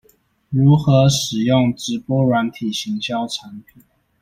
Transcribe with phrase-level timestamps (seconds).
[0.49, 3.83] 如何使用直播軟體行銷產品